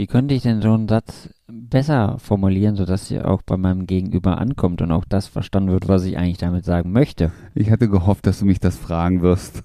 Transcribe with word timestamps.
Wie 0.00 0.06
könnte 0.06 0.32
ich 0.32 0.40
denn 0.40 0.62
so 0.62 0.72
einen 0.72 0.88
Satz 0.88 1.28
besser 1.46 2.16
formulieren, 2.18 2.74
sodass 2.74 3.08
sie 3.08 3.20
auch 3.20 3.42
bei 3.42 3.58
meinem 3.58 3.86
Gegenüber 3.86 4.38
ankommt 4.38 4.80
und 4.80 4.92
auch 4.92 5.04
das 5.04 5.26
verstanden 5.26 5.72
wird, 5.72 5.88
was 5.88 6.04
ich 6.04 6.16
eigentlich 6.16 6.38
damit 6.38 6.64
sagen 6.64 6.90
möchte? 6.90 7.32
Ich 7.54 7.70
hatte 7.70 7.86
gehofft, 7.86 8.26
dass 8.26 8.38
du 8.38 8.46
mich 8.46 8.60
das 8.60 8.78
fragen 8.78 9.20
wirst. 9.20 9.62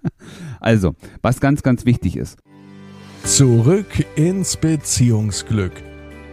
also, 0.60 0.94
was 1.20 1.40
ganz, 1.40 1.62
ganz 1.62 1.84
wichtig 1.84 2.16
ist. 2.16 2.38
Zurück 3.24 4.06
ins 4.14 4.56
Beziehungsglück. 4.56 5.74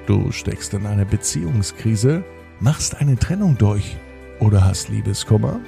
Du 0.08 0.32
steckst 0.32 0.74
in 0.74 0.86
einer 0.86 1.04
Beziehungskrise, 1.04 2.24
machst 2.62 2.96
eine 3.02 3.18
Trennung 3.18 3.58
durch 3.58 3.98
oder 4.40 4.64
hast 4.64 4.88
Liebeskummer? 4.88 5.60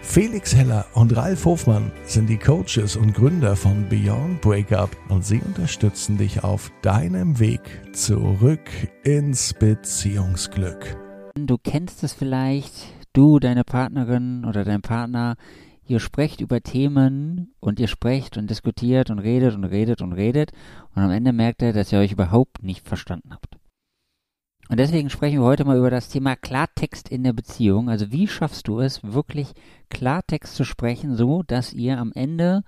Felix 0.00 0.54
Heller 0.54 0.86
und 0.94 1.16
Ralf 1.16 1.44
Hofmann 1.44 1.90
sind 2.04 2.28
die 2.28 2.38
Coaches 2.38 2.96
und 2.96 3.12
Gründer 3.14 3.56
von 3.56 3.88
Beyond 3.88 4.40
Breakup 4.40 4.96
und 5.08 5.24
sie 5.24 5.40
unterstützen 5.40 6.16
dich 6.16 6.44
auf 6.44 6.70
deinem 6.82 7.38
Weg 7.38 7.60
zurück 7.92 8.70
ins 9.02 9.52
Beziehungsglück. 9.54 10.96
Du 11.34 11.58
kennst 11.58 12.02
es 12.04 12.12
vielleicht, 12.12 12.72
du, 13.12 13.38
deine 13.38 13.64
Partnerin 13.64 14.44
oder 14.44 14.64
dein 14.64 14.82
Partner, 14.82 15.36
ihr 15.86 16.00
sprecht 16.00 16.40
über 16.40 16.62
Themen 16.62 17.54
und 17.60 17.78
ihr 17.80 17.88
sprecht 17.88 18.36
und 18.36 18.48
diskutiert 18.48 19.10
und 19.10 19.18
redet 19.18 19.54
und 19.54 19.64
redet 19.64 20.00
und 20.00 20.12
redet 20.12 20.52
und 20.94 21.02
am 21.02 21.10
Ende 21.10 21.32
merkt 21.32 21.62
ihr, 21.62 21.72
dass 21.72 21.92
ihr 21.92 21.98
euch 21.98 22.12
überhaupt 22.12 22.62
nicht 22.62 22.88
verstanden 22.88 23.30
habt. 23.32 23.56
Und 24.68 24.78
deswegen 24.80 25.10
sprechen 25.10 25.38
wir 25.38 25.46
heute 25.46 25.64
mal 25.64 25.78
über 25.78 25.90
das 25.90 26.08
Thema 26.08 26.34
Klartext 26.34 27.08
in 27.08 27.22
der 27.22 27.32
Beziehung. 27.32 27.88
Also 27.88 28.10
wie 28.10 28.26
schaffst 28.26 28.66
du 28.66 28.80
es, 28.80 29.02
wirklich 29.04 29.52
Klartext 29.90 30.56
zu 30.56 30.64
sprechen, 30.64 31.16
so 31.16 31.42
dass 31.44 31.72
ihr 31.72 31.98
am 31.98 32.12
Ende 32.12 32.64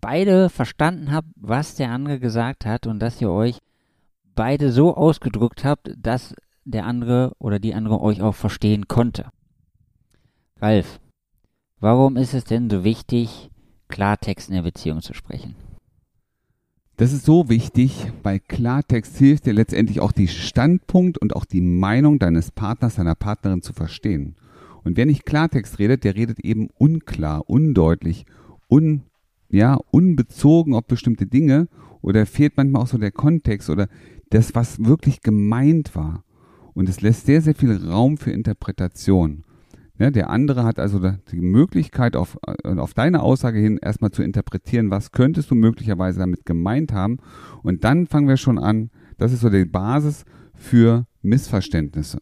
beide 0.00 0.48
verstanden 0.48 1.12
habt, 1.12 1.28
was 1.34 1.74
der 1.74 1.90
andere 1.90 2.20
gesagt 2.20 2.66
hat 2.66 2.86
und 2.86 3.00
dass 3.00 3.20
ihr 3.20 3.30
euch 3.30 3.58
beide 4.34 4.70
so 4.70 4.94
ausgedrückt 4.94 5.64
habt, 5.64 5.90
dass 5.96 6.34
der 6.64 6.86
andere 6.86 7.32
oder 7.38 7.58
die 7.58 7.74
andere 7.74 8.00
euch 8.00 8.22
auch 8.22 8.34
verstehen 8.34 8.86
konnte. 8.86 9.30
Ralf, 10.60 11.00
warum 11.80 12.16
ist 12.16 12.34
es 12.34 12.44
denn 12.44 12.70
so 12.70 12.84
wichtig, 12.84 13.50
Klartext 13.88 14.48
in 14.48 14.54
der 14.54 14.62
Beziehung 14.62 15.02
zu 15.02 15.14
sprechen? 15.14 15.56
Das 16.96 17.12
ist 17.12 17.24
so 17.24 17.48
wichtig, 17.48 18.12
weil 18.22 18.38
Klartext 18.38 19.16
hilft 19.16 19.46
dir 19.46 19.52
letztendlich 19.52 19.98
auch 19.98 20.12
die 20.12 20.28
Standpunkt 20.28 21.18
und 21.18 21.34
auch 21.34 21.44
die 21.44 21.60
Meinung 21.60 22.20
deines 22.20 22.52
Partners, 22.52 22.94
deiner 22.94 23.16
Partnerin 23.16 23.62
zu 23.62 23.72
verstehen. 23.72 24.36
Und 24.84 24.96
wer 24.96 25.04
nicht 25.04 25.26
Klartext 25.26 25.80
redet, 25.80 26.04
der 26.04 26.14
redet 26.14 26.38
eben 26.40 26.68
unklar, 26.78 27.50
undeutlich, 27.50 28.26
un, 28.68 29.02
ja, 29.50 29.76
unbezogen 29.90 30.74
auf 30.74 30.84
bestimmte 30.84 31.26
Dinge 31.26 31.66
oder 32.00 32.26
fehlt 32.26 32.56
manchmal 32.56 32.82
auch 32.82 32.86
so 32.86 32.98
der 32.98 33.10
Kontext 33.10 33.70
oder 33.70 33.88
das, 34.30 34.54
was 34.54 34.84
wirklich 34.84 35.20
gemeint 35.20 35.96
war. 35.96 36.22
Und 36.74 36.88
es 36.88 37.00
lässt 37.00 37.26
sehr, 37.26 37.40
sehr 37.40 37.56
viel 37.56 37.76
Raum 37.88 38.18
für 38.18 38.30
Interpretation. 38.30 39.42
Ja, 39.98 40.10
der 40.10 40.28
andere 40.28 40.64
hat 40.64 40.80
also 40.80 40.98
die 41.30 41.40
Möglichkeit, 41.40 42.16
auf, 42.16 42.36
äh, 42.46 42.76
auf 42.76 42.94
deine 42.94 43.22
Aussage 43.22 43.60
hin 43.60 43.78
erstmal 43.80 44.10
zu 44.10 44.22
interpretieren, 44.22 44.90
was 44.90 45.12
könntest 45.12 45.50
du 45.50 45.54
möglicherweise 45.54 46.18
damit 46.18 46.44
gemeint 46.44 46.92
haben. 46.92 47.18
Und 47.62 47.84
dann 47.84 48.06
fangen 48.06 48.26
wir 48.26 48.36
schon 48.36 48.58
an, 48.58 48.90
das 49.18 49.32
ist 49.32 49.40
so 49.40 49.50
die 49.50 49.64
Basis 49.64 50.24
für 50.54 51.06
Missverständnisse. 51.22 52.18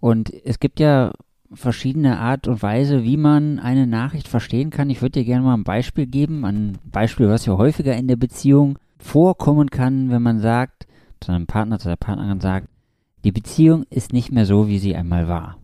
Und 0.00 0.32
es 0.44 0.58
gibt 0.58 0.80
ja 0.80 1.12
verschiedene 1.52 2.18
Art 2.18 2.48
und 2.48 2.60
Weise, 2.62 3.04
wie 3.04 3.16
man 3.16 3.60
eine 3.60 3.86
Nachricht 3.86 4.26
verstehen 4.26 4.70
kann. 4.70 4.90
Ich 4.90 5.00
würde 5.00 5.20
dir 5.20 5.24
gerne 5.24 5.44
mal 5.44 5.54
ein 5.54 5.64
Beispiel 5.64 6.06
geben, 6.06 6.44
ein 6.44 6.78
Beispiel, 6.90 7.28
was 7.28 7.46
ja 7.46 7.56
häufiger 7.56 7.94
in 7.94 8.08
der 8.08 8.16
Beziehung 8.16 8.78
vorkommen 8.98 9.70
kann, 9.70 10.10
wenn 10.10 10.22
man 10.22 10.40
sagt, 10.40 10.88
zu 11.20 11.30
einem 11.30 11.46
Partner, 11.46 11.78
zu 11.78 11.88
der 11.88 11.96
Partnerin 11.96 12.40
sagt, 12.40 12.68
die 13.24 13.32
Beziehung 13.32 13.84
ist 13.90 14.12
nicht 14.12 14.32
mehr 14.32 14.46
so, 14.46 14.68
wie 14.68 14.78
sie 14.78 14.96
einmal 14.96 15.28
war. 15.28 15.58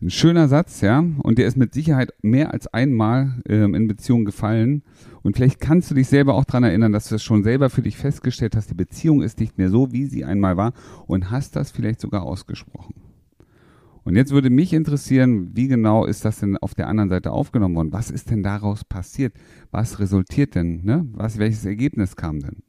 Ein 0.00 0.10
schöner 0.10 0.48
Satz, 0.48 0.80
ja, 0.80 0.98
und 0.98 1.38
der 1.38 1.46
ist 1.46 1.56
mit 1.56 1.72
Sicherheit 1.74 2.12
mehr 2.22 2.52
als 2.52 2.66
einmal 2.66 3.40
ähm, 3.48 3.76
in 3.76 3.86
Beziehung 3.86 4.24
gefallen. 4.24 4.82
Und 5.22 5.36
vielleicht 5.36 5.60
kannst 5.60 5.92
du 5.92 5.94
dich 5.94 6.08
selber 6.08 6.34
auch 6.34 6.44
daran 6.44 6.64
erinnern, 6.64 6.92
dass 6.92 7.08
du 7.08 7.14
das 7.14 7.22
schon 7.22 7.44
selber 7.44 7.70
für 7.70 7.82
dich 7.82 7.96
festgestellt 7.96 8.56
hast, 8.56 8.68
die 8.70 8.74
Beziehung 8.74 9.22
ist 9.22 9.38
nicht 9.38 9.58
mehr 9.58 9.70
so, 9.70 9.92
wie 9.92 10.06
sie 10.06 10.24
einmal 10.24 10.56
war 10.56 10.72
und 11.06 11.30
hast 11.30 11.54
das 11.54 11.70
vielleicht 11.70 12.00
sogar 12.00 12.24
ausgesprochen. 12.24 12.94
Und 14.02 14.16
jetzt 14.16 14.32
würde 14.32 14.50
mich 14.50 14.72
interessieren, 14.72 15.50
wie 15.54 15.68
genau 15.68 16.04
ist 16.04 16.24
das 16.24 16.40
denn 16.40 16.56
auf 16.56 16.74
der 16.74 16.88
anderen 16.88 17.08
Seite 17.08 17.30
aufgenommen 17.30 17.76
worden? 17.76 17.92
Was 17.92 18.10
ist 18.10 18.30
denn 18.30 18.42
daraus 18.42 18.84
passiert? 18.84 19.34
Was 19.70 20.00
resultiert 20.00 20.56
denn? 20.56 20.84
Ne? 20.84 21.06
Was, 21.12 21.38
welches 21.38 21.64
Ergebnis 21.64 22.16
kam 22.16 22.40
denn? 22.40 22.64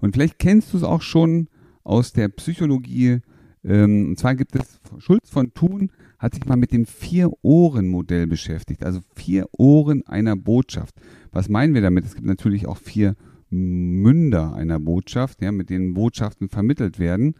Und 0.00 0.14
vielleicht 0.14 0.38
kennst 0.38 0.72
du 0.72 0.78
es 0.78 0.82
auch 0.82 1.02
schon 1.02 1.48
aus 1.84 2.12
der 2.12 2.28
Psychologie. 2.28 3.20
Ähm, 3.64 4.10
und 4.10 4.18
zwar 4.18 4.34
gibt 4.34 4.54
es, 4.56 4.80
Schulz 4.98 5.30
von 5.30 5.52
Thun 5.54 5.90
hat 6.18 6.34
sich 6.34 6.46
mal 6.46 6.56
mit 6.56 6.72
dem 6.72 6.86
Vier-Ohren-Modell 6.86 8.26
beschäftigt. 8.26 8.84
Also 8.84 9.00
vier 9.14 9.46
Ohren 9.52 10.06
einer 10.06 10.36
Botschaft. 10.36 10.94
Was 11.32 11.48
meinen 11.48 11.74
wir 11.74 11.82
damit? 11.82 12.04
Es 12.04 12.14
gibt 12.14 12.26
natürlich 12.26 12.66
auch 12.66 12.78
vier 12.78 13.16
Münder 13.50 14.54
einer 14.54 14.80
Botschaft, 14.80 15.42
ja, 15.42 15.52
mit 15.52 15.70
denen 15.70 15.94
Botschaften 15.94 16.48
vermittelt 16.48 16.98
werden. 16.98 17.34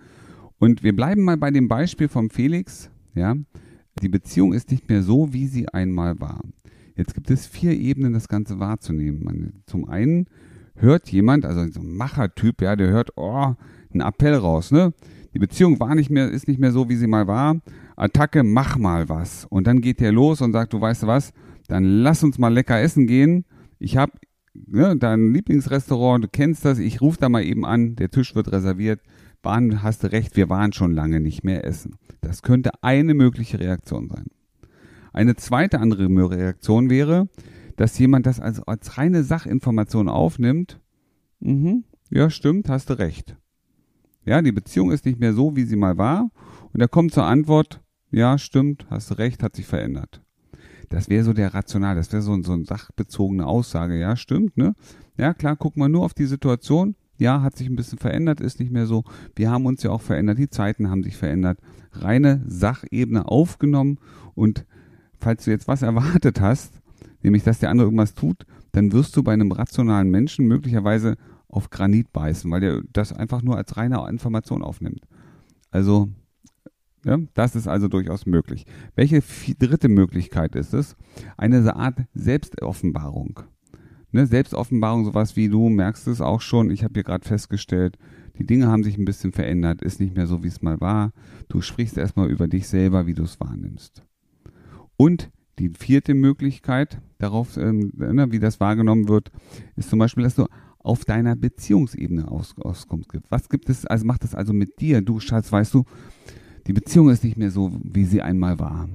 Und 0.58 0.82
wir 0.82 0.94
bleiben 0.94 1.22
mal 1.22 1.36
bei 1.36 1.50
dem 1.50 1.68
Beispiel 1.68 2.08
vom 2.08 2.30
Felix. 2.30 2.90
Ja, 3.14 3.34
die 4.02 4.08
Beziehung 4.08 4.52
ist 4.52 4.70
nicht 4.70 4.88
mehr 4.88 5.02
so, 5.02 5.32
wie 5.32 5.46
sie 5.46 5.68
einmal 5.68 6.20
war. 6.20 6.42
Jetzt 6.96 7.14
gibt 7.14 7.30
es 7.30 7.46
vier 7.46 7.72
Ebenen, 7.72 8.12
das 8.12 8.28
Ganze 8.28 8.58
wahrzunehmen. 8.58 9.62
Zum 9.66 9.88
einen 9.88 10.26
hört 10.76 11.10
jemand, 11.10 11.44
also 11.44 11.66
so 11.72 11.80
ein 11.80 11.96
Machertyp, 11.96 12.62
ja, 12.62 12.76
der 12.76 12.88
hört, 12.88 13.10
oh, 13.16 13.54
einen 13.92 14.00
Appell 14.00 14.34
raus, 14.34 14.70
ne? 14.70 14.92
Die 15.34 15.38
Beziehung 15.38 15.78
war 15.80 15.94
nicht 15.94 16.10
mehr, 16.10 16.30
ist 16.30 16.48
nicht 16.48 16.60
mehr 16.60 16.72
so, 16.72 16.88
wie 16.88 16.96
sie 16.96 17.06
mal 17.06 17.26
war. 17.26 17.60
Attacke, 17.96 18.42
mach 18.42 18.78
mal 18.78 19.08
was. 19.08 19.44
Und 19.44 19.66
dann 19.66 19.82
geht 19.82 20.00
der 20.00 20.12
los 20.12 20.40
und 20.40 20.52
sagt, 20.52 20.72
du 20.72 20.80
weißt 20.80 21.06
was, 21.06 21.32
dann 21.68 21.84
lass 21.84 22.22
uns 22.22 22.38
mal 22.38 22.52
lecker 22.52 22.80
essen 22.80 23.06
gehen. 23.06 23.44
Ich 23.78 23.96
habe 23.96 24.12
ne, 24.66 24.96
dein 24.96 25.32
Lieblingsrestaurant, 25.32 26.24
du 26.24 26.28
kennst 26.28 26.64
das, 26.64 26.78
ich 26.78 27.00
rufe 27.00 27.18
da 27.20 27.28
mal 27.28 27.44
eben 27.44 27.66
an, 27.66 27.96
der 27.96 28.10
Tisch 28.10 28.34
wird 28.34 28.52
reserviert. 28.52 29.00
Waren, 29.42 29.82
hast 29.82 30.02
du 30.02 30.10
recht, 30.10 30.36
wir 30.36 30.48
waren 30.48 30.72
schon 30.72 30.92
lange 30.92 31.20
nicht 31.20 31.44
mehr 31.44 31.64
essen. 31.64 31.96
Das 32.20 32.42
könnte 32.42 32.70
eine 32.82 33.14
mögliche 33.14 33.60
Reaktion 33.60 34.08
sein. 34.08 34.24
Eine 35.12 35.36
zweite 35.36 35.80
andere 35.80 36.08
Reaktion 36.30 36.90
wäre, 36.90 37.28
dass 37.76 37.98
jemand 37.98 38.26
das 38.26 38.40
als, 38.40 38.60
als 38.62 38.98
reine 38.98 39.22
Sachinformation 39.22 40.08
aufnimmt. 40.08 40.80
Mhm, 41.40 41.84
ja, 42.10 42.30
stimmt, 42.30 42.68
hast 42.68 42.90
du 42.90 42.98
recht. 42.98 43.36
Ja, 44.24 44.42
die 44.42 44.52
Beziehung 44.52 44.90
ist 44.90 45.04
nicht 45.04 45.20
mehr 45.20 45.34
so, 45.34 45.54
wie 45.54 45.64
sie 45.64 45.76
mal 45.76 45.98
war. 45.98 46.30
Und 46.72 46.80
er 46.80 46.88
kommt 46.88 47.12
zur 47.12 47.24
Antwort, 47.24 47.80
ja, 48.10 48.38
stimmt, 48.38 48.86
hast 48.90 49.10
du 49.10 49.14
recht, 49.14 49.42
hat 49.42 49.56
sich 49.56 49.66
verändert. 49.66 50.22
Das 50.88 51.08
wäre 51.08 51.24
so 51.24 51.32
der 51.32 51.54
Rational, 51.54 51.96
das 51.96 52.12
wäre 52.12 52.22
so, 52.22 52.40
so 52.42 52.52
eine 52.52 52.64
sachbezogene 52.64 53.46
Aussage. 53.46 53.98
Ja, 53.98 54.16
stimmt, 54.16 54.56
ne? 54.56 54.74
Ja, 55.16 55.34
klar, 55.34 55.56
guck 55.56 55.76
mal 55.76 55.88
nur 55.88 56.04
auf 56.04 56.14
die 56.14 56.26
Situation. 56.26 56.94
Ja, 57.18 57.40
hat 57.40 57.56
sich 57.56 57.68
ein 57.68 57.76
bisschen 57.76 57.98
verändert, 57.98 58.40
ist 58.40 58.60
nicht 58.60 58.70
mehr 58.70 58.86
so. 58.86 59.04
Wir 59.34 59.50
haben 59.50 59.66
uns 59.66 59.82
ja 59.82 59.90
auch 59.90 60.02
verändert, 60.02 60.38
die 60.38 60.50
Zeiten 60.50 60.90
haben 60.90 61.02
sich 61.02 61.16
verändert. 61.16 61.58
Reine 61.92 62.42
Sachebene 62.46 63.26
aufgenommen 63.26 63.98
und 64.34 64.66
falls 65.18 65.44
du 65.44 65.50
jetzt 65.50 65.66
was 65.66 65.82
erwartet 65.82 66.40
hast, 66.40 66.74
nämlich 67.26 67.42
dass 67.42 67.58
der 67.58 67.70
andere 67.70 67.88
irgendwas 67.88 68.14
tut, 68.14 68.46
dann 68.72 68.92
wirst 68.92 69.16
du 69.16 69.22
bei 69.22 69.32
einem 69.32 69.52
rationalen 69.52 70.10
Menschen 70.10 70.46
möglicherweise 70.46 71.16
auf 71.48 71.70
Granit 71.70 72.12
beißen, 72.12 72.50
weil 72.50 72.60
der 72.60 72.82
das 72.92 73.12
einfach 73.12 73.42
nur 73.42 73.56
als 73.56 73.76
reine 73.76 74.06
Information 74.08 74.62
aufnimmt. 74.62 75.02
Also, 75.70 76.08
ja, 77.04 77.18
das 77.34 77.56
ist 77.56 77.66
also 77.66 77.88
durchaus 77.88 78.26
möglich. 78.26 78.64
Welche 78.94 79.22
dritte 79.58 79.88
Möglichkeit 79.88 80.54
ist 80.54 80.72
es? 80.72 80.96
Eine 81.36 81.76
Art 81.76 81.98
Selbstoffenbarung. 82.14 83.40
Ne, 84.12 84.26
Selbstoffenbarung, 84.26 85.04
sowas 85.04 85.36
wie 85.36 85.48
du 85.48 85.68
merkst 85.68 86.06
es 86.06 86.20
auch 86.20 86.40
schon, 86.40 86.70
ich 86.70 86.84
habe 86.84 86.94
hier 86.94 87.02
gerade 87.02 87.26
festgestellt, 87.26 87.98
die 88.38 88.46
Dinge 88.46 88.68
haben 88.68 88.84
sich 88.84 88.98
ein 88.98 89.04
bisschen 89.04 89.32
verändert, 89.32 89.82
ist 89.82 89.98
nicht 89.98 90.14
mehr 90.14 90.26
so, 90.26 90.44
wie 90.44 90.48
es 90.48 90.62
mal 90.62 90.80
war. 90.80 91.12
Du 91.48 91.60
sprichst 91.60 91.98
erstmal 91.98 92.30
über 92.30 92.46
dich 92.46 92.68
selber, 92.68 93.06
wie 93.06 93.14
du 93.14 93.24
es 93.24 93.40
wahrnimmst. 93.40 94.04
Und 94.96 95.30
die 95.58 95.70
vierte 95.70 96.14
Möglichkeit 96.14 97.00
darauf, 97.18 97.56
ähm, 97.56 97.92
ne, 97.96 98.30
wie 98.30 98.38
das 98.38 98.60
wahrgenommen 98.60 99.08
wird, 99.08 99.30
ist 99.76 99.90
zum 99.90 99.98
Beispiel, 99.98 100.24
dass 100.24 100.34
du 100.34 100.46
auf 100.78 101.04
deiner 101.04 101.34
Beziehungsebene 101.34 102.30
aus, 102.30 102.54
auskommst. 102.58 103.10
Was 103.28 103.48
gibt 103.48 103.68
es, 103.68 103.86
also 103.86 104.04
macht 104.04 104.22
das 104.22 104.34
also 104.34 104.52
mit 104.52 104.80
dir? 104.80 105.02
Du 105.02 105.18
Schatz, 105.18 105.50
weißt 105.50 105.74
du, 105.74 105.84
die 106.66 106.72
Beziehung 106.72 107.10
ist 107.10 107.24
nicht 107.24 107.36
mehr 107.36 107.50
so, 107.50 107.72
wie 107.82 108.04
sie 108.04 108.22
einmal 108.22 108.58
war. 108.58 108.88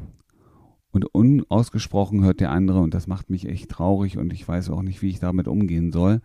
Und 0.91 1.05
unausgesprochen 1.13 2.23
hört 2.23 2.39
der 2.39 2.51
andere, 2.51 2.79
und 2.81 2.93
das 2.93 3.07
macht 3.07 3.29
mich 3.29 3.47
echt 3.47 3.69
traurig 3.69 4.17
und 4.17 4.31
ich 4.33 4.47
weiß 4.47 4.69
auch 4.69 4.83
nicht, 4.83 5.01
wie 5.01 5.09
ich 5.09 5.19
damit 5.19 5.47
umgehen 5.47 5.91
soll. 5.91 6.21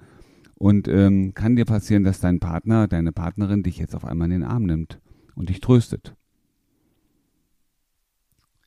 Und 0.55 0.89
ähm, 0.89 1.35
kann 1.35 1.57
dir 1.57 1.65
passieren, 1.65 2.05
dass 2.05 2.21
dein 2.21 2.41
Partner, 2.41 2.89
deine 2.89 3.13
Partnerin 3.13 3.63
dich 3.63 3.79
jetzt 3.79 3.95
auf 3.95 4.05
einmal 4.05 4.27
in 4.27 4.41
den 4.41 4.49
Arm 4.49 4.65
nimmt 4.65 5.01
und 5.35 5.49
dich 5.51 5.61
tröstet 5.61 6.17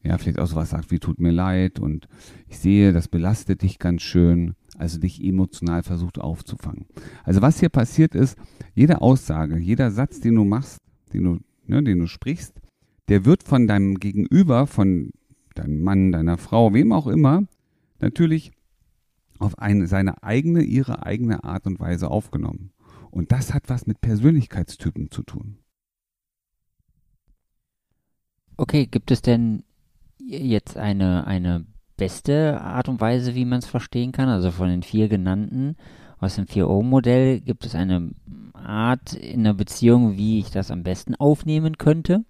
ja, 0.03 0.17
vielleicht 0.17 0.39
auch 0.39 0.47
sowas 0.47 0.69
sagt 0.69 0.91
wie 0.91 0.99
tut 0.99 1.19
mir 1.19 1.31
leid 1.31 1.79
und 1.79 2.07
ich 2.47 2.59
sehe, 2.59 2.93
das 2.93 3.07
belastet 3.07 3.61
dich 3.61 3.79
ganz 3.79 4.01
schön. 4.01 4.55
also 4.77 4.97
dich 4.97 5.21
emotional 5.21 5.83
versucht 5.83 6.19
aufzufangen. 6.19 6.85
Also 7.25 7.41
was 7.41 7.59
hier 7.59 7.69
passiert 7.69 8.15
ist, 8.15 8.37
jede 8.75 9.01
Aussage, 9.01 9.57
jeder 9.57 9.91
Satz, 9.91 10.21
den 10.21 10.35
du 10.35 10.45
machst, 10.45 10.77
den 11.13 11.23
du, 11.23 11.39
ne, 11.65 11.83
den 11.83 11.99
du 11.99 12.07
sprichst, 12.07 12.53
der 13.09 13.25
wird 13.25 13.43
von 13.43 13.67
deinem 13.67 13.95
Gegenüber, 13.95 14.67
von 14.67 15.11
deinem 15.55 15.81
Mann, 15.81 16.11
deiner 16.13 16.37
Frau, 16.37 16.73
wem 16.73 16.93
auch 16.93 17.07
immer, 17.07 17.43
natürlich 17.99 18.51
auf 19.39 19.57
eine, 19.59 19.87
seine 19.87 20.23
eigene, 20.23 20.61
ihre 20.61 21.05
eigene 21.05 21.43
Art 21.43 21.65
und 21.65 21.79
Weise 21.79 22.09
aufgenommen. 22.09 22.71
Und 23.11 23.31
das 23.31 23.53
hat 23.53 23.63
was 23.67 23.87
mit 23.87 23.99
Persönlichkeitstypen 24.01 25.11
zu 25.11 25.23
tun. 25.23 25.57
Okay, 28.55 28.85
gibt 28.85 29.11
es 29.11 29.21
denn 29.21 29.63
jetzt 30.29 30.77
eine, 30.77 31.25
eine 31.27 31.65
beste 31.97 32.61
Art 32.61 32.87
und 32.87 33.01
Weise, 33.01 33.35
wie 33.35 33.45
man 33.45 33.59
es 33.59 33.65
verstehen 33.65 34.11
kann? 34.11 34.29
Also 34.29 34.51
von 34.51 34.69
den 34.69 34.83
vier 34.83 35.09
genannten, 35.09 35.75
aus 36.19 36.35
dem 36.35 36.45
4-O-Modell, 36.45 37.41
gibt 37.41 37.65
es 37.65 37.75
eine 37.75 38.11
Art 38.53 39.13
in 39.13 39.43
der 39.43 39.53
Beziehung, 39.53 40.17
wie 40.17 40.39
ich 40.39 40.51
das 40.51 40.71
am 40.71 40.83
besten 40.83 41.15
aufnehmen 41.15 41.77
könnte? 41.77 42.23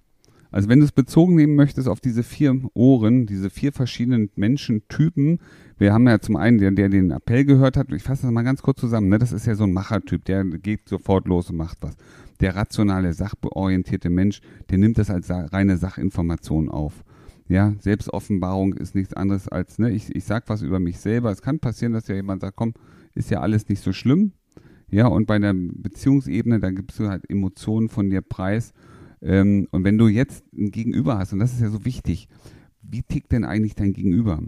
Also 0.51 0.67
wenn 0.67 0.79
du 0.79 0.85
es 0.85 0.91
bezogen 0.91 1.35
nehmen 1.35 1.55
möchtest 1.55 1.87
auf 1.87 1.99
diese 1.99 2.23
vier 2.23 2.59
Ohren, 2.73 3.27
diese 3.27 3.51
vier 3.51 3.71
verschiedenen 3.71 4.31
Menschentypen, 4.35 5.39
wir 5.77 5.93
haben 5.93 6.07
ja 6.07 6.19
zum 6.19 6.37
einen 6.37 6.57
der, 6.57 6.71
der 6.71 6.89
den 6.89 7.11
Appell 7.11 7.45
gehört 7.45 7.77
hat, 7.77 7.91
ich 7.91 8.01
fasse 8.01 8.23
das 8.23 8.31
mal 8.31 8.43
ganz 8.43 8.63
kurz 8.63 8.79
zusammen, 8.79 9.09
ne? 9.09 9.19
das 9.19 9.31
ist 9.31 9.45
ja 9.45 9.53
so 9.53 9.65
ein 9.65 9.73
Machertyp, 9.73 10.25
der 10.25 10.43
geht 10.43 10.89
sofort 10.89 11.27
los 11.27 11.51
und 11.51 11.57
macht 11.57 11.77
was. 11.81 11.95
Der 12.39 12.55
rationale, 12.55 13.13
sachorientierte 13.13 14.09
Mensch, 14.09 14.41
der 14.69 14.79
nimmt 14.79 14.97
das 14.97 15.11
als 15.11 15.29
reine 15.29 15.77
Sachinformation 15.77 16.69
auf. 16.69 17.03
Ja, 17.49 17.73
Selbstoffenbarung 17.79 18.73
ist 18.73 18.95
nichts 18.95 19.13
anderes 19.13 19.47
als, 19.47 19.79
ne, 19.79 19.89
ich, 19.91 20.15
ich 20.15 20.23
sag 20.23 20.47
was 20.47 20.61
über 20.61 20.79
mich 20.79 20.99
selber. 20.99 21.31
Es 21.31 21.41
kann 21.41 21.59
passieren, 21.59 21.93
dass 21.93 22.07
ja 22.07 22.15
jemand 22.15 22.41
sagt, 22.41 22.55
komm, 22.55 22.73
ist 23.15 23.31
ja 23.31 23.41
alles 23.41 23.67
nicht 23.67 23.81
so 23.81 23.91
schlimm. 23.91 24.33
Ja, 24.89 25.07
und 25.07 25.25
bei 25.25 25.37
der 25.39 25.53
Beziehungsebene, 25.53 26.59
da 26.59 26.71
gibst 26.71 26.99
du 26.99 27.09
halt 27.09 27.29
Emotionen 27.29 27.89
von 27.89 28.09
dir 28.09 28.21
preis 28.21 28.73
ähm, 29.21 29.67
und 29.71 29.83
wenn 29.83 29.97
du 29.97 30.07
jetzt 30.07 30.43
ein 30.53 30.71
Gegenüber 30.71 31.17
hast, 31.17 31.33
und 31.33 31.39
das 31.39 31.53
ist 31.53 31.61
ja 31.61 31.69
so 31.69 31.85
wichtig, 31.85 32.27
wie 32.81 33.03
tickt 33.03 33.31
denn 33.31 33.43
eigentlich 33.43 33.75
dein 33.75 33.93
Gegenüber? 33.93 34.41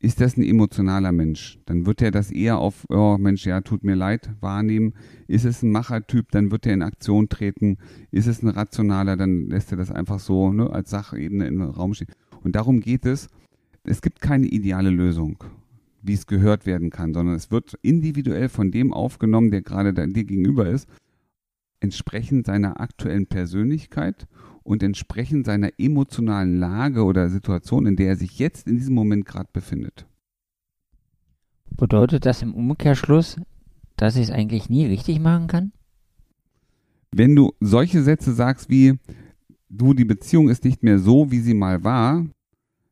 Ist 0.00 0.20
das 0.20 0.36
ein 0.36 0.44
emotionaler 0.44 1.10
Mensch? 1.10 1.58
Dann 1.66 1.84
wird 1.84 2.02
er 2.02 2.12
das 2.12 2.30
eher 2.30 2.58
auf, 2.58 2.84
oh 2.88 3.16
Mensch, 3.18 3.44
ja, 3.46 3.60
tut 3.60 3.82
mir 3.82 3.96
leid, 3.96 4.30
wahrnehmen. 4.40 4.94
Ist 5.26 5.44
es 5.44 5.62
ein 5.62 5.72
Machertyp, 5.72 6.30
dann 6.30 6.52
wird 6.52 6.66
er 6.66 6.74
in 6.74 6.82
Aktion 6.82 7.28
treten. 7.28 7.78
Ist 8.12 8.28
es 8.28 8.42
ein 8.42 8.48
rationaler, 8.48 9.16
dann 9.16 9.48
lässt 9.48 9.72
er 9.72 9.76
das 9.78 9.90
einfach 9.90 10.20
so 10.20 10.52
ne, 10.52 10.70
als 10.70 10.90
Sachebene 10.90 11.46
den 11.46 11.62
Raum 11.62 11.94
stehen. 11.94 12.12
Und 12.44 12.54
darum 12.54 12.80
geht 12.80 13.06
es. 13.06 13.28
Es 13.82 14.00
gibt 14.00 14.20
keine 14.20 14.46
ideale 14.46 14.90
Lösung, 14.90 15.42
wie 16.02 16.12
es 16.12 16.26
gehört 16.26 16.64
werden 16.64 16.90
kann, 16.90 17.12
sondern 17.12 17.34
es 17.34 17.50
wird 17.50 17.74
individuell 17.82 18.48
von 18.48 18.70
dem 18.70 18.92
aufgenommen, 18.92 19.50
der 19.50 19.62
gerade 19.62 19.92
dir 19.94 20.24
gegenüber 20.24 20.68
ist 20.68 20.88
entsprechend 21.80 22.46
seiner 22.46 22.80
aktuellen 22.80 23.26
Persönlichkeit 23.26 24.26
und 24.68 24.82
entsprechend 24.82 25.46
seiner 25.46 25.70
emotionalen 25.78 26.58
Lage 26.58 27.02
oder 27.02 27.30
Situation, 27.30 27.86
in 27.86 27.96
der 27.96 28.08
er 28.08 28.16
sich 28.16 28.38
jetzt 28.38 28.68
in 28.68 28.76
diesem 28.76 28.94
Moment 28.94 29.24
gerade 29.24 29.48
befindet. 29.50 30.06
Bedeutet 31.70 32.26
das 32.26 32.42
im 32.42 32.54
Umkehrschluss, 32.54 33.40
dass 33.96 34.16
ich 34.16 34.24
es 34.24 34.30
eigentlich 34.30 34.68
nie 34.68 34.84
richtig 34.84 35.20
machen 35.20 35.46
kann? 35.46 35.72
Wenn 37.12 37.34
du 37.34 37.52
solche 37.60 38.02
Sätze 38.02 38.34
sagst 38.34 38.68
wie, 38.68 38.98
du, 39.70 39.94
die 39.94 40.04
Beziehung 40.04 40.50
ist 40.50 40.64
nicht 40.64 40.82
mehr 40.82 40.98
so, 40.98 41.30
wie 41.30 41.40
sie 41.40 41.54
mal 41.54 41.82
war, 41.82 42.26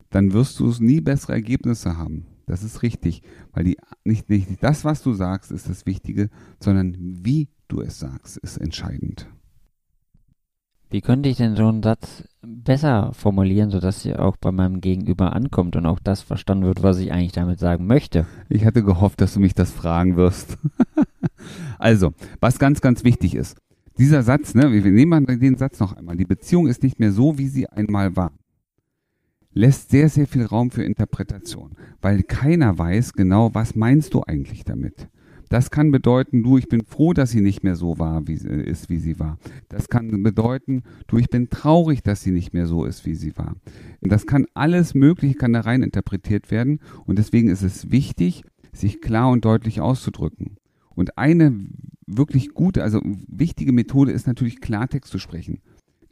dann 0.08 0.32
wirst 0.32 0.58
du 0.58 0.72
nie 0.78 1.02
bessere 1.02 1.34
Ergebnisse 1.34 1.98
haben. 1.98 2.24
Das 2.46 2.62
ist 2.62 2.82
richtig, 2.82 3.22
weil 3.52 3.64
die, 3.64 3.76
nicht, 4.02 4.30
nicht 4.30 4.62
das, 4.62 4.84
was 4.86 5.02
du 5.02 5.12
sagst, 5.12 5.52
ist 5.52 5.68
das 5.68 5.84
Wichtige, 5.84 6.30
sondern 6.58 6.96
wie 6.98 7.48
du 7.68 7.82
es 7.82 7.98
sagst, 7.98 8.38
ist 8.38 8.56
entscheidend. 8.56 9.28
Wie 10.96 11.02
könnte 11.02 11.28
ich 11.28 11.36
denn 11.36 11.56
so 11.56 11.68
einen 11.68 11.82
Satz 11.82 12.24
besser 12.40 13.12
formulieren, 13.12 13.68
sodass 13.68 14.06
er 14.06 14.24
auch 14.24 14.38
bei 14.38 14.50
meinem 14.50 14.80
Gegenüber 14.80 15.34
ankommt 15.34 15.76
und 15.76 15.84
auch 15.84 15.98
das 15.98 16.22
verstanden 16.22 16.64
wird, 16.64 16.82
was 16.82 16.98
ich 17.00 17.12
eigentlich 17.12 17.32
damit 17.32 17.58
sagen 17.58 17.86
möchte? 17.86 18.24
Ich 18.48 18.64
hatte 18.64 18.82
gehofft, 18.82 19.20
dass 19.20 19.34
du 19.34 19.40
mich 19.40 19.52
das 19.52 19.70
fragen 19.70 20.16
wirst. 20.16 20.56
also, 21.78 22.14
was 22.40 22.58
ganz, 22.58 22.80
ganz 22.80 23.04
wichtig 23.04 23.34
ist. 23.34 23.58
Dieser 23.98 24.22
Satz, 24.22 24.54
ne, 24.54 24.72
wir 24.72 24.90
nehmen 24.90 25.26
den 25.26 25.58
Satz 25.58 25.80
noch 25.80 25.92
einmal. 25.92 26.16
Die 26.16 26.24
Beziehung 26.24 26.66
ist 26.66 26.82
nicht 26.82 26.98
mehr 26.98 27.12
so, 27.12 27.36
wie 27.36 27.48
sie 27.48 27.68
einmal 27.68 28.16
war. 28.16 28.32
Lässt 29.52 29.90
sehr, 29.90 30.08
sehr 30.08 30.26
viel 30.26 30.46
Raum 30.46 30.70
für 30.70 30.82
Interpretation, 30.82 31.72
weil 32.00 32.22
keiner 32.22 32.78
weiß 32.78 33.12
genau, 33.12 33.54
was 33.54 33.74
meinst 33.74 34.14
du 34.14 34.22
eigentlich 34.22 34.64
damit. 34.64 35.10
Das 35.48 35.70
kann 35.70 35.90
bedeuten, 35.90 36.42
du, 36.42 36.58
ich 36.58 36.68
bin 36.68 36.82
froh, 36.84 37.12
dass 37.12 37.30
sie 37.30 37.40
nicht 37.40 37.62
mehr 37.62 37.76
so 37.76 37.98
war, 37.98 38.26
wie 38.26 38.36
sie 38.36 38.48
ist, 38.48 38.88
wie 38.90 38.98
sie 38.98 39.18
war. 39.18 39.38
Das 39.68 39.88
kann 39.88 40.22
bedeuten, 40.22 40.82
du, 41.06 41.18
ich 41.18 41.28
bin 41.28 41.50
traurig, 41.50 42.02
dass 42.02 42.22
sie 42.22 42.32
nicht 42.32 42.52
mehr 42.52 42.66
so 42.66 42.84
ist, 42.84 43.06
wie 43.06 43.14
sie 43.14 43.36
war. 43.36 43.56
Das 44.00 44.26
kann 44.26 44.46
alles 44.54 44.94
Mögliche, 44.94 45.34
kann 45.34 45.52
da 45.52 45.60
rein 45.60 45.82
interpretiert 45.82 46.50
werden. 46.50 46.80
Und 47.04 47.18
deswegen 47.18 47.48
ist 47.48 47.62
es 47.62 47.90
wichtig, 47.90 48.42
sich 48.72 49.00
klar 49.00 49.30
und 49.30 49.44
deutlich 49.44 49.80
auszudrücken. 49.80 50.56
Und 50.94 51.18
eine 51.18 51.54
wirklich 52.06 52.54
gute, 52.54 52.82
also 52.82 53.00
wichtige 53.28 53.72
Methode 53.72 54.12
ist 54.12 54.26
natürlich 54.26 54.60
Klartext 54.60 55.10
zu 55.10 55.18
sprechen. 55.18 55.60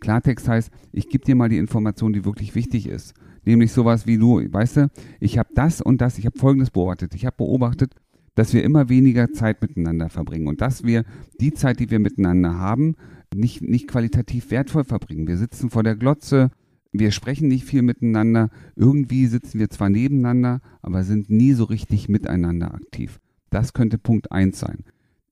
Klartext 0.00 0.48
heißt, 0.48 0.70
ich 0.92 1.08
gebe 1.08 1.25
dir 1.25 1.34
mal 1.34 1.48
die 1.48 1.58
Information, 1.58 2.12
die 2.12 2.25
wirklich 2.25 2.54
wichtig 2.54 2.87
ist. 2.87 3.14
Nämlich 3.46 3.72
sowas 3.72 4.06
wie 4.06 4.19
du, 4.19 4.40
weißt 4.52 4.76
du, 4.76 4.90
ich 5.20 5.38
habe 5.38 5.48
das 5.54 5.80
und 5.80 6.00
das, 6.00 6.19
ich 6.19 6.26
habe 6.26 6.38
Folgendes 6.38 6.70
beobachtet. 6.70 7.14
Ich 7.14 7.26
habe 7.26 7.37
beobachtet, 7.37 7.94
dass 8.34 8.52
wir 8.52 8.64
immer 8.64 8.88
weniger 8.88 9.32
Zeit 9.32 9.62
miteinander 9.62 10.08
verbringen 10.08 10.48
und 10.48 10.60
dass 10.60 10.84
wir 10.84 11.04
die 11.40 11.52
Zeit, 11.52 11.81
die 11.81 11.90
wir 11.90 11.98
miteinander 11.98 12.58
haben, 12.58 12.96
nicht, 13.34 13.62
nicht 13.62 13.88
qualitativ 13.88 14.50
wertvoll 14.50 14.84
verbringen. 14.84 15.26
Wir 15.26 15.36
sitzen 15.36 15.70
vor 15.70 15.82
der 15.82 15.96
Glotze, 15.96 16.50
wir 16.92 17.10
sprechen 17.10 17.48
nicht 17.48 17.64
viel 17.64 17.82
miteinander, 17.82 18.50
irgendwie 18.76 19.26
sitzen 19.26 19.58
wir 19.58 19.69
zwar 19.69 19.90
nebeneinander, 19.90 20.60
aber 20.81 21.02
sind 21.02 21.28
nie 21.28 21.52
so 21.52 21.64
richtig 21.64 22.08
miteinander 22.08 22.72
aktiv. 22.72 23.20
Das 23.50 23.72
könnte 23.72 23.98
Punkt 23.98 24.31
eins 24.31 24.60
sein. 24.60 24.84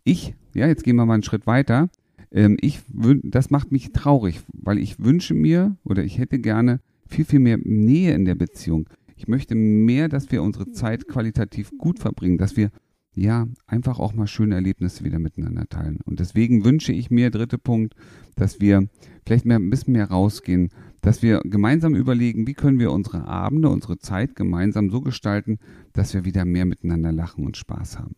Ich, 0.05 0.35
ja, 0.55 0.67
jetzt 0.67 0.83
gehen 0.83 0.97
wir 0.97 1.07
mal 1.07 1.15
einen 1.15 1.23
Schritt 1.23 1.47
weiter. 1.47 1.89
Ähm, 2.33 2.57
ich, 2.61 2.81
das 3.23 3.51
macht 3.51 3.71
mich 3.71 3.93
traurig, 3.93 4.41
weil 4.53 4.79
ich 4.79 4.99
wünsche 4.99 5.35
mir 5.35 5.77
oder 5.85 6.03
ich 6.03 6.19
hätte 6.19 6.39
gerne 6.41 6.81
viel, 7.07 7.25
viel 7.25 7.41
mehr 7.41 7.59
Nähe 7.59 8.15
in 8.15 8.25
der 8.25 8.35
Beziehung. 8.35 8.89
Ich 9.17 9.29
möchte 9.29 9.55
mehr, 9.55 10.09
dass 10.09 10.33
wir 10.33 10.43
unsere 10.43 10.73
Zeit 10.73 11.07
qualitativ 11.07 11.71
gut 11.79 12.01
verbringen, 12.01 12.39
dass 12.39 12.57
wir 12.57 12.71
ja, 13.15 13.47
einfach 13.67 13.99
auch 13.99 14.15
mal 14.15 14.27
schöne 14.27 14.55
Erlebnisse 14.55 15.05
wieder 15.05 15.19
miteinander 15.19 15.69
teilen. 15.69 15.99
Und 16.05 16.21
deswegen 16.21 16.65
wünsche 16.65 16.93
ich 16.93 17.11
mir, 17.11 17.31
dritter 17.31 17.59
Punkt, 17.59 17.95
dass 18.37 18.61
wir 18.61 18.89
vielleicht 19.27 19.45
mehr, 19.45 19.59
ein 19.59 19.71
bisschen 19.71 19.93
mehr 19.93 20.09
rausgehen, 20.09 20.71
dass 21.03 21.21
wir 21.23 21.41
gemeinsam 21.45 21.95
überlegen, 21.95 22.47
wie 22.47 22.55
können 22.55 22.79
wir 22.79 22.91
unsere 22.93 23.27
Abende, 23.27 23.69
unsere 23.69 23.99
Zeit 23.99 24.35
gemeinsam 24.35 24.91
so 24.91 25.01
gestalten, 25.01 25.59
dass 25.93 26.15
wir 26.15 26.25
wieder 26.25 26.45
mehr 26.45 26.65
miteinander 26.65 27.13
lachen 27.13 27.45
und 27.45 27.57
Spaß 27.57 27.99
haben. 27.99 28.15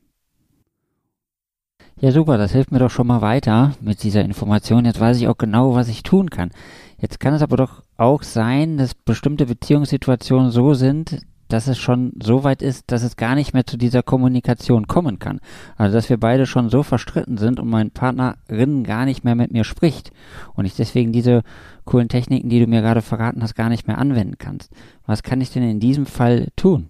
Ja, 2.00 2.10
super, 2.12 2.38
das 2.38 2.52
hilft 2.52 2.70
mir 2.70 2.80
doch 2.80 2.90
schon 2.90 3.06
mal 3.06 3.20
weiter 3.20 3.74
mit 3.80 4.02
dieser 4.02 4.24
Information. 4.24 4.84
Jetzt 4.84 5.00
weiß 5.00 5.16
ich 5.16 5.28
auch 5.28 5.38
genau, 5.38 5.74
was 5.74 5.88
ich 5.88 6.02
tun 6.02 6.28
kann. 6.28 6.50
Jetzt 6.98 7.20
kann 7.20 7.34
es 7.34 7.42
aber 7.42 7.56
doch 7.56 7.82
auch 7.96 8.22
sein, 8.22 8.76
dass 8.76 8.94
bestimmte 8.94 9.46
Beziehungssituationen 9.46 10.50
so 10.50 10.74
sind, 10.74 11.22
dass 11.54 11.68
es 11.68 11.78
schon 11.78 12.12
so 12.20 12.42
weit 12.42 12.62
ist, 12.62 12.90
dass 12.90 13.04
es 13.04 13.16
gar 13.16 13.36
nicht 13.36 13.54
mehr 13.54 13.64
zu 13.64 13.76
dieser 13.76 14.02
Kommunikation 14.02 14.88
kommen 14.88 15.20
kann. 15.20 15.38
Also 15.76 15.94
dass 15.94 16.10
wir 16.10 16.16
beide 16.16 16.46
schon 16.46 16.68
so 16.68 16.82
verstritten 16.82 17.38
sind 17.38 17.60
und 17.60 17.70
mein 17.70 17.92
Partnerin 17.92 18.82
gar 18.82 19.04
nicht 19.04 19.22
mehr 19.22 19.36
mit 19.36 19.52
mir 19.52 19.62
spricht 19.62 20.10
und 20.54 20.64
ich 20.64 20.74
deswegen 20.74 21.12
diese 21.12 21.42
coolen 21.84 22.08
Techniken, 22.08 22.48
die 22.48 22.58
du 22.58 22.66
mir 22.66 22.80
gerade 22.80 23.02
verraten 23.02 23.40
hast, 23.40 23.54
gar 23.54 23.68
nicht 23.68 23.86
mehr 23.86 23.98
anwenden 23.98 24.34
kannst. 24.36 24.72
Was 25.06 25.22
kann 25.22 25.40
ich 25.40 25.52
denn 25.52 25.62
in 25.62 25.78
diesem 25.78 26.06
Fall 26.06 26.48
tun? 26.56 26.88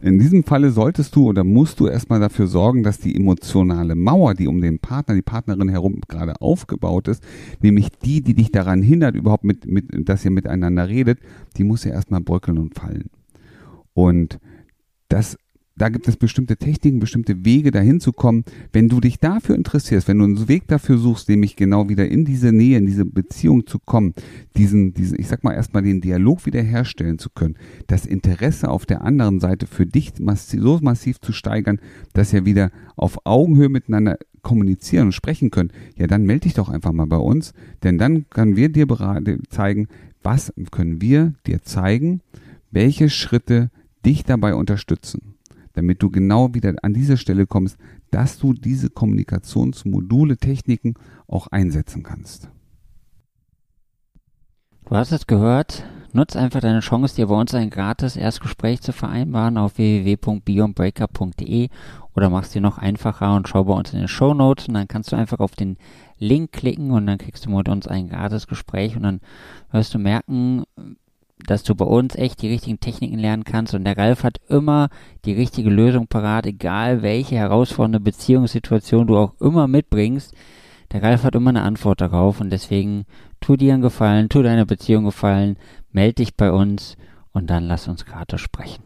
In 0.00 0.18
diesem 0.18 0.42
Falle 0.42 0.70
solltest 0.70 1.14
du 1.14 1.28
oder 1.28 1.44
musst 1.44 1.78
du 1.78 1.86
erstmal 1.86 2.20
dafür 2.20 2.46
sorgen, 2.46 2.82
dass 2.82 2.98
die 2.98 3.14
emotionale 3.14 3.94
Mauer, 3.94 4.32
die 4.32 4.46
um 4.46 4.62
den 4.62 4.78
Partner, 4.78 5.14
die 5.14 5.22
Partnerin 5.22 5.68
herum 5.68 6.00
gerade 6.08 6.40
aufgebaut 6.40 7.08
ist, 7.08 7.22
nämlich 7.60 7.90
die, 8.02 8.22
die 8.22 8.34
dich 8.34 8.50
daran 8.50 8.80
hindert, 8.80 9.16
überhaupt 9.16 9.44
mit, 9.44 9.66
mit, 9.66 10.08
dass 10.08 10.24
ihr 10.24 10.30
miteinander 10.30 10.88
redet, 10.88 11.18
die 11.58 11.64
muss 11.64 11.84
ja 11.84 11.92
erstmal 11.92 12.22
bröckeln 12.22 12.56
und 12.56 12.74
fallen. 12.74 13.10
Und 13.96 14.38
das, 15.08 15.38
da 15.74 15.88
gibt 15.88 16.06
es 16.06 16.18
bestimmte 16.18 16.58
Techniken, 16.58 16.98
bestimmte 16.98 17.46
Wege, 17.46 17.70
dahin 17.70 17.98
zu 17.98 18.12
kommen. 18.12 18.44
Wenn 18.70 18.90
du 18.90 19.00
dich 19.00 19.20
dafür 19.20 19.54
interessierst, 19.54 20.06
wenn 20.06 20.18
du 20.18 20.24
einen 20.24 20.48
Weg 20.48 20.68
dafür 20.68 20.98
suchst, 20.98 21.30
nämlich 21.30 21.56
genau 21.56 21.88
wieder 21.88 22.06
in 22.06 22.26
diese 22.26 22.52
Nähe, 22.52 22.76
in 22.76 22.84
diese 22.84 23.06
Beziehung 23.06 23.66
zu 23.66 23.78
kommen, 23.78 24.12
diesen, 24.54 24.92
diesen, 24.92 25.18
ich 25.18 25.28
sag 25.28 25.44
mal 25.44 25.54
erstmal 25.54 25.82
den 25.82 26.02
Dialog 26.02 26.44
wiederherstellen 26.44 27.18
zu 27.18 27.30
können, 27.30 27.56
das 27.86 28.04
Interesse 28.04 28.68
auf 28.68 28.84
der 28.84 29.00
anderen 29.00 29.40
Seite 29.40 29.66
für 29.66 29.86
dich 29.86 30.12
massiv, 30.20 30.60
so 30.60 30.78
massiv 30.82 31.18
zu 31.22 31.32
steigern, 31.32 31.80
dass 32.12 32.34
ihr 32.34 32.44
wieder 32.44 32.72
auf 32.96 33.24
Augenhöhe 33.24 33.70
miteinander 33.70 34.18
kommunizieren 34.42 35.06
und 35.06 35.12
sprechen 35.12 35.50
könnt, 35.50 35.72
ja, 35.96 36.06
dann 36.06 36.24
melde 36.24 36.40
dich 36.40 36.54
doch 36.54 36.68
einfach 36.68 36.92
mal 36.92 37.06
bei 37.06 37.16
uns, 37.16 37.54
denn 37.82 37.96
dann 37.96 38.28
können 38.28 38.56
wir 38.56 38.68
dir 38.68 38.86
zeigen, 39.48 39.88
was 40.22 40.52
können 40.70 41.00
wir 41.00 41.32
dir 41.46 41.62
zeigen, 41.62 42.20
welche 42.70 43.08
Schritte 43.08 43.70
dich 44.04 44.24
dabei 44.24 44.54
unterstützen. 44.54 45.34
damit 45.76 46.02
du 46.02 46.08
genau 46.08 46.54
wieder 46.54 46.74
an 46.80 46.94
diese 46.94 47.18
Stelle 47.18 47.46
kommst, 47.46 47.76
dass 48.10 48.38
du 48.38 48.54
diese 48.54 48.88
Kommunikationsmodule, 48.88 50.38
Techniken 50.38 50.94
auch 51.28 51.48
einsetzen 51.48 52.02
kannst. 52.02 52.48
Du 54.86 54.96
hast 54.96 55.12
es 55.12 55.26
gehört. 55.26 55.84
Nutz 56.12 56.34
einfach 56.34 56.60
deine 56.60 56.80
Chance, 56.80 57.16
dir 57.16 57.26
bei 57.26 57.34
uns 57.34 57.54
ein 57.54 57.68
gratis 57.68 58.16
Erstgespräch 58.16 58.80
zu 58.80 58.92
vereinbaren 58.92 59.58
auf 59.58 59.76
www.beyondbreakup.de 59.76 61.68
oder 62.14 62.30
machst 62.30 62.54
dir 62.54 62.62
noch 62.62 62.78
einfacher 62.78 63.34
und 63.34 63.46
schau 63.48 63.64
bei 63.64 63.74
uns 63.74 63.92
in 63.92 63.98
den 63.98 64.08
Show 64.08 64.32
Notes 64.32 64.68
und 64.68 64.74
dann 64.74 64.88
kannst 64.88 65.12
du 65.12 65.16
einfach 65.16 65.40
auf 65.40 65.56
den 65.56 65.76
Link 66.18 66.52
klicken 66.52 66.92
und 66.92 67.06
dann 67.06 67.18
kriegst 67.18 67.44
du 67.44 67.50
mit 67.50 67.68
uns 67.68 67.86
ein 67.86 68.08
gratis 68.08 68.46
Gespräch 68.46 68.96
und 68.96 69.02
dann 69.02 69.20
wirst 69.72 69.92
du 69.92 69.98
merken, 69.98 70.64
dass 71.44 71.62
du 71.62 71.74
bei 71.74 71.84
uns 71.84 72.14
echt 72.14 72.42
die 72.42 72.48
richtigen 72.48 72.80
Techniken 72.80 73.18
lernen 73.18 73.44
kannst 73.44 73.74
und 73.74 73.84
der 73.84 73.98
Ralf 73.98 74.24
hat 74.24 74.40
immer 74.48 74.88
die 75.24 75.34
richtige 75.34 75.70
Lösung 75.70 76.06
parat, 76.06 76.46
egal 76.46 77.02
welche 77.02 77.36
herausfordernde 77.36 78.00
Beziehungssituation 78.00 79.06
du 79.06 79.18
auch 79.18 79.34
immer 79.40 79.68
mitbringst. 79.68 80.34
Der 80.92 81.02
Ralf 81.02 81.24
hat 81.24 81.34
immer 81.34 81.50
eine 81.50 81.62
Antwort 81.62 82.00
darauf 82.00 82.40
und 82.40 82.50
deswegen 82.50 83.04
tu 83.40 83.56
dir 83.56 83.74
einen 83.74 83.82
Gefallen, 83.82 84.28
tu 84.28 84.42
deiner 84.42 84.64
Beziehung 84.64 85.04
Gefallen, 85.04 85.56
melde 85.90 86.14
dich 86.14 86.36
bei 86.36 86.50
uns 86.50 86.96
und 87.32 87.50
dann 87.50 87.64
lass 87.64 87.88
uns 87.88 88.06
gerade 88.06 88.38
sprechen. 88.38 88.85